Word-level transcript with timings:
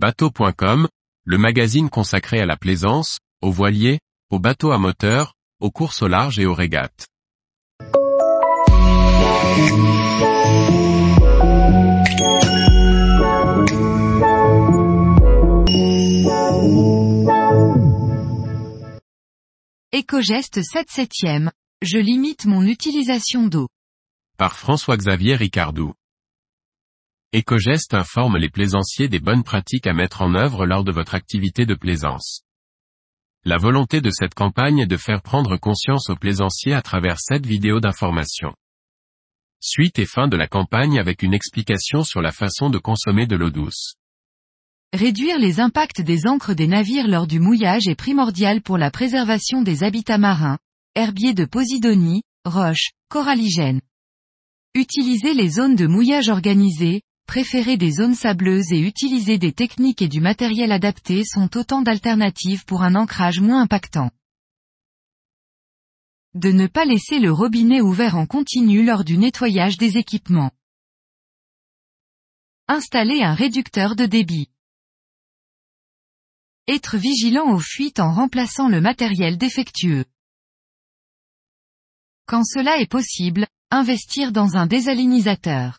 Bateau.com, 0.00 0.86
le 1.24 1.38
magazine 1.38 1.90
consacré 1.90 2.38
à 2.38 2.46
la 2.46 2.56
plaisance, 2.56 3.18
aux 3.42 3.50
voiliers, 3.50 3.98
aux 4.30 4.38
bateaux 4.38 4.70
à 4.70 4.78
moteur, 4.78 5.34
aux 5.58 5.72
courses 5.72 6.02
au 6.02 6.06
large 6.06 6.38
et 6.38 6.46
aux 6.46 6.54
régates. 6.54 7.08
Éco-geste 19.90 20.62
7 20.62 20.86
septième. 20.88 21.50
Je 21.82 21.98
limite 21.98 22.44
mon 22.44 22.62
utilisation 22.62 23.48
d'eau. 23.48 23.66
Par 24.36 24.56
François-Xavier 24.56 25.34
Ricardou. 25.34 25.92
Ecogest 27.34 27.92
informe 27.92 28.38
les 28.38 28.48
plaisanciers 28.48 29.08
des 29.08 29.20
bonnes 29.20 29.42
pratiques 29.42 29.86
à 29.86 29.92
mettre 29.92 30.22
en 30.22 30.34
œuvre 30.34 30.64
lors 30.64 30.82
de 30.82 30.92
votre 30.92 31.14
activité 31.14 31.66
de 31.66 31.74
plaisance. 31.74 32.40
La 33.44 33.58
volonté 33.58 34.00
de 34.00 34.08
cette 34.08 34.32
campagne 34.32 34.78
est 34.78 34.86
de 34.86 34.96
faire 34.96 35.20
prendre 35.20 35.58
conscience 35.58 36.08
aux 36.08 36.16
plaisanciers 36.16 36.72
à 36.72 36.80
travers 36.80 37.20
cette 37.20 37.44
vidéo 37.44 37.80
d'information. 37.80 38.54
Suite 39.60 39.98
et 39.98 40.06
fin 40.06 40.26
de 40.26 40.38
la 40.38 40.48
campagne 40.48 40.98
avec 40.98 41.22
une 41.22 41.34
explication 41.34 42.02
sur 42.02 42.22
la 42.22 42.32
façon 42.32 42.70
de 42.70 42.78
consommer 42.78 43.26
de 43.26 43.36
l'eau 43.36 43.50
douce. 43.50 43.96
Réduire 44.94 45.38
les 45.38 45.60
impacts 45.60 46.00
des 46.00 46.26
encres 46.26 46.54
des 46.54 46.66
navires 46.66 47.08
lors 47.08 47.26
du 47.26 47.40
mouillage 47.40 47.88
est 47.88 47.94
primordial 47.94 48.62
pour 48.62 48.78
la 48.78 48.90
préservation 48.90 49.60
des 49.60 49.84
habitats 49.84 50.16
marins, 50.16 50.56
herbiers 50.94 51.34
de 51.34 51.44
posidonie, 51.44 52.22
roches, 52.46 52.92
coralligènes. 53.10 53.82
Utiliser 54.74 55.34
les 55.34 55.50
zones 55.50 55.76
de 55.76 55.86
mouillage 55.86 56.30
organisées, 56.30 57.02
préférer 57.28 57.76
des 57.76 57.92
zones 57.92 58.14
sableuses 58.14 58.72
et 58.72 58.80
utiliser 58.80 59.36
des 59.36 59.52
techniques 59.52 60.00
et 60.00 60.08
du 60.08 60.20
matériel 60.20 60.72
adapté 60.72 61.24
sont 61.24 61.58
autant 61.58 61.82
d'alternatives 61.82 62.64
pour 62.64 62.82
un 62.82 62.94
ancrage 62.94 63.40
moins 63.40 63.60
impactant. 63.60 64.10
De 66.32 66.50
ne 66.50 66.66
pas 66.66 66.86
laisser 66.86 67.18
le 67.18 67.30
robinet 67.30 67.82
ouvert 67.82 68.16
en 68.16 68.26
continu 68.26 68.82
lors 68.84 69.04
du 69.04 69.18
nettoyage 69.18 69.76
des 69.76 69.98
équipements. 69.98 70.50
Installer 72.66 73.22
un 73.22 73.34
réducteur 73.34 73.94
de 73.94 74.06
débit. 74.06 74.48
Être 76.66 76.96
vigilant 76.96 77.52
aux 77.52 77.60
fuites 77.60 78.00
en 78.00 78.12
remplaçant 78.12 78.68
le 78.68 78.80
matériel 78.80 79.36
défectueux. 79.36 80.06
Quand 82.26 82.44
cela 82.44 82.78
est 82.78 82.90
possible, 82.90 83.46
investir 83.70 84.32
dans 84.32 84.56
un 84.56 84.66
désalinisateur. 84.66 85.78